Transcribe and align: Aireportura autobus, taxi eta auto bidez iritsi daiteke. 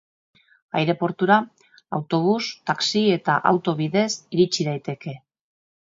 Aireportura 0.79 1.35
autobus, 1.99 2.47
taxi 2.71 3.03
eta 3.19 3.37
auto 3.53 3.77
bidez 3.83 4.09
iritsi 4.39 4.71
daiteke. 4.73 5.15